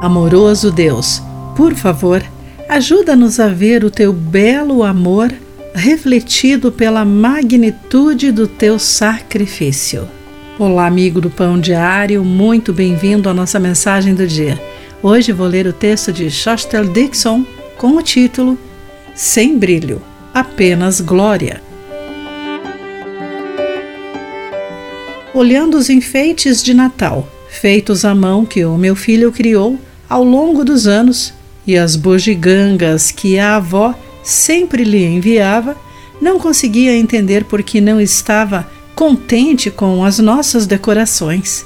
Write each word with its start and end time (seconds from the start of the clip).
Amoroso 0.00 0.70
Deus, 0.70 1.20
por 1.56 1.74
favor, 1.74 2.22
ajuda-nos 2.68 3.40
a 3.40 3.48
ver 3.48 3.82
o 3.82 3.90
teu 3.90 4.12
belo 4.12 4.84
amor 4.84 5.34
refletido 5.74 6.70
pela 6.70 7.04
magnitude 7.04 8.30
do 8.30 8.46
teu 8.46 8.78
sacrifício. 8.78 10.08
Olá, 10.56 10.86
amigo 10.86 11.20
do 11.20 11.28
Pão 11.28 11.58
Diário, 11.58 12.24
muito 12.24 12.72
bem-vindo 12.72 13.28
à 13.28 13.34
nossa 13.34 13.58
mensagem 13.58 14.14
do 14.14 14.24
dia. 14.24 14.56
Hoje 15.02 15.32
vou 15.32 15.48
ler 15.48 15.66
o 15.66 15.72
texto 15.72 16.12
de 16.12 16.30
Shostel 16.30 16.84
Dixon 16.84 17.44
com 17.76 17.96
o 17.96 18.02
título 18.02 18.56
Sem 19.16 19.58
brilho, 19.58 20.00
apenas 20.32 21.00
glória. 21.00 21.60
Olhando 25.34 25.76
os 25.76 25.90
enfeites 25.90 26.62
de 26.62 26.72
Natal, 26.72 27.28
feitos 27.48 28.04
à 28.04 28.14
mão 28.14 28.46
que 28.46 28.64
o 28.64 28.78
meu 28.78 28.94
filho 28.94 29.32
criou, 29.32 29.76
ao 30.08 30.24
longo 30.24 30.64
dos 30.64 30.86
anos 30.86 31.34
e 31.66 31.76
as 31.76 31.96
bugigangas 31.96 33.10
que 33.10 33.38
a 33.38 33.56
avó 33.56 33.94
sempre 34.22 34.84
lhe 34.84 35.04
enviava, 35.04 35.76
não 36.20 36.38
conseguia 36.38 36.96
entender 36.96 37.44
por 37.44 37.62
que 37.62 37.80
não 37.80 38.00
estava 38.00 38.68
contente 38.94 39.70
com 39.70 40.04
as 40.04 40.18
nossas 40.18 40.66
decorações. 40.66 41.64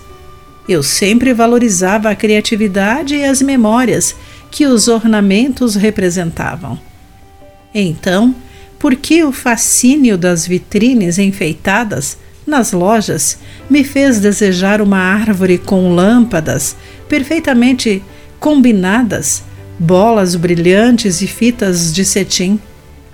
Eu 0.68 0.82
sempre 0.82 1.32
valorizava 1.32 2.10
a 2.10 2.15
criatividade 2.15 3.15
e 3.15 3.24
as 3.24 3.41
memórias 3.41 4.15
que 4.51 4.66
os 4.66 4.87
ornamentos 4.87 5.74
representavam. 5.74 6.79
Então, 7.74 8.34
por 8.79 8.95
que 8.95 9.24
o 9.24 9.32
fascínio 9.32 10.18
das 10.18 10.46
vitrines 10.46 11.18
enfeitadas 11.18 12.18
nas 12.46 12.73
lojas 12.73 13.38
me 13.70 13.84
fez 13.84 14.20
desejar 14.20 14.80
uma 14.80 14.98
árvore 14.98 15.59
com 15.59 15.95
lâmpadas 15.95 16.77
perfeitamente 17.09 18.02
combinadas, 18.42 19.45
bolas 19.78 20.34
brilhantes 20.34 21.23
e 21.23 21.29
fitas 21.29 21.95
de 21.95 22.04
cetim. 22.04 22.59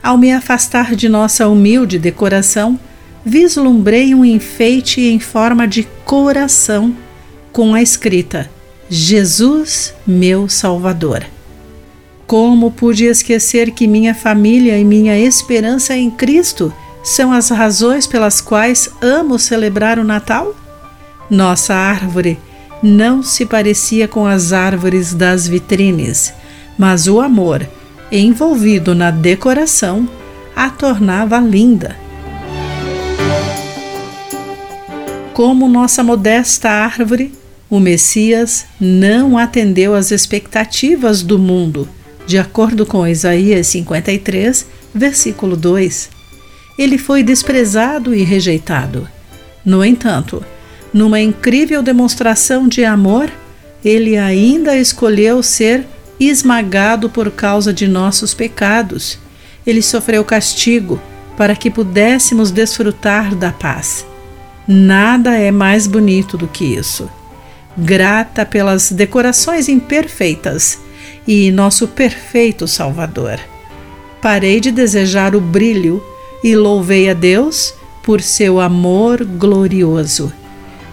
Ao 0.02 0.16
me 0.16 0.32
afastar 0.32 0.96
de 0.96 1.06
nossa 1.06 1.46
humilde 1.46 1.98
decoração, 1.98 2.80
vislumbrei 3.22 4.14
um 4.14 4.24
enfeite 4.24 5.02
em 5.02 5.20
forma 5.20 5.68
de 5.68 5.86
coração, 6.06 6.96
com 7.52 7.74
a 7.74 7.82
escrita 7.82 8.50
Jesus, 8.88 9.92
meu 10.06 10.48
Salvador. 10.48 11.26
Como 12.26 12.70
pude 12.70 13.04
esquecer 13.04 13.72
que 13.72 13.86
minha 13.86 14.14
família 14.14 14.78
e 14.78 14.84
minha 14.84 15.18
esperança 15.18 15.94
em 15.94 16.10
Cristo 16.10 16.72
são 17.04 17.34
as 17.34 17.50
razões 17.50 18.06
pelas 18.06 18.40
quais 18.40 18.88
amo 19.02 19.38
celebrar 19.38 19.98
o 19.98 20.04
Natal? 20.04 20.56
Nossa 21.28 21.74
árvore 21.74 22.38
não 22.82 23.22
se 23.22 23.44
parecia 23.44 24.06
com 24.06 24.26
as 24.26 24.52
árvores 24.52 25.12
das 25.14 25.48
vitrines, 25.48 26.32
mas 26.78 27.06
o 27.06 27.20
amor, 27.20 27.68
envolvido 28.10 28.94
na 28.94 29.10
decoração, 29.10 30.08
a 30.54 30.70
tornava 30.70 31.38
linda. 31.38 31.96
Como 35.34 35.68
nossa 35.68 36.02
modesta 36.02 36.68
árvore, 36.68 37.32
o 37.70 37.78
Messias 37.78 38.64
não 38.80 39.36
atendeu 39.36 39.94
às 39.94 40.10
expectativas 40.10 41.22
do 41.22 41.38
mundo, 41.38 41.88
de 42.26 42.38
acordo 42.38 42.84
com 42.84 43.06
Isaías 43.06 43.66
53, 43.68 44.66
versículo 44.94 45.56
2. 45.56 46.10
Ele 46.78 46.98
foi 46.98 47.22
desprezado 47.22 48.14
e 48.14 48.22
rejeitado. 48.22 49.08
No 49.64 49.84
entanto, 49.84 50.44
numa 50.92 51.20
incrível 51.20 51.82
demonstração 51.82 52.66
de 52.66 52.84
amor, 52.84 53.30
ele 53.84 54.16
ainda 54.16 54.76
escolheu 54.76 55.42
ser 55.42 55.86
esmagado 56.18 57.08
por 57.08 57.30
causa 57.30 57.72
de 57.72 57.86
nossos 57.86 58.34
pecados. 58.34 59.18
Ele 59.66 59.82
sofreu 59.82 60.24
castigo 60.24 61.00
para 61.36 61.54
que 61.54 61.70
pudéssemos 61.70 62.50
desfrutar 62.50 63.34
da 63.34 63.52
paz. 63.52 64.04
Nada 64.66 65.36
é 65.36 65.50
mais 65.50 65.86
bonito 65.86 66.36
do 66.36 66.48
que 66.48 66.64
isso. 66.64 67.08
Grata 67.76 68.44
pelas 68.44 68.90
decorações 68.90 69.68
imperfeitas 69.68 70.78
e 71.26 71.50
nosso 71.52 71.86
perfeito 71.86 72.66
Salvador. 72.66 73.38
Parei 74.20 74.60
de 74.60 74.72
desejar 74.72 75.36
o 75.36 75.40
brilho 75.40 76.02
e 76.42 76.56
louvei 76.56 77.08
a 77.08 77.14
Deus 77.14 77.72
por 78.02 78.20
seu 78.20 78.60
amor 78.60 79.24
glorioso. 79.24 80.32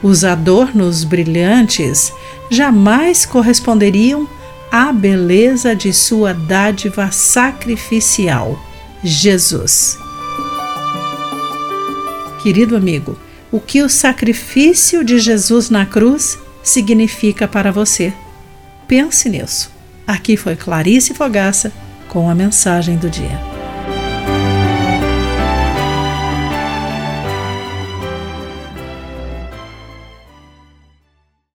Os 0.06 0.24
adornos 0.24 1.04
brilhantes 1.04 2.14
jamais 2.52 3.26
corresponderiam 3.26 4.30
à 4.72 4.94
beleza 4.94 5.76
de 5.76 5.92
sua 5.92 6.32
dádiva 6.32 7.10
sacrificial, 7.10 8.56
Jesus. 9.04 9.98
Querido 12.44 12.76
amigo, 12.76 13.18
o 13.52 13.60
que 13.60 13.82
o 13.82 13.90
sacrifício 13.90 15.04
de 15.04 15.18
Jesus 15.18 15.72
na 15.72 15.88
cruz 15.88 16.38
significa 16.62 17.48
para 17.48 17.72
você? 17.72 18.14
Pense 18.88 19.28
nisso. 19.28 19.72
Aqui 20.06 20.38
foi 20.38 20.56
Clarice 20.56 21.16
Fogaça 21.16 21.74
com 22.10 22.30
a 22.30 22.36
mensagem 22.36 22.96
do 22.96 23.10
dia. 23.10 23.55